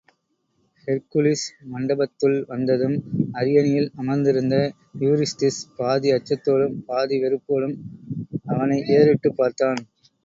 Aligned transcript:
Hercules 0.87 1.43
மண்டபத்துள் 1.73 2.37
வந்ததும், 2.47 2.95
அரியனையில் 3.33 3.87
அமர்த்திருந்த 3.97 4.55
யூரிஸ்திஸ் 4.99 5.61
பாதி 5.77 6.11
அச்சத்தோடும், 6.11 6.75
பாதி 6.85 7.17
வெறுப்போடும் 7.23 7.77
அவனை 8.47 8.79
ஏறிட்டுப் 8.97 9.37
பார்த்தான். 9.37 9.81